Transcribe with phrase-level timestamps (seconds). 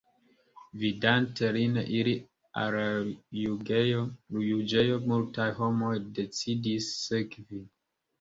[0.83, 2.13] Vidante lin iri
[2.61, 3.43] al la
[4.45, 7.61] juĝejo, multaj homoj decidis sekvi.